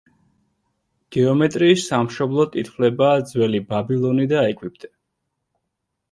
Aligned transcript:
გეომეტრიის 1.15 1.83
სამშობლოდ 1.91 2.57
ითვლება 2.61 3.09
ძველი 3.33 3.61
ბაბილონი 3.73 4.25
და 4.33 4.41
ეგვიპტე. 4.55 4.91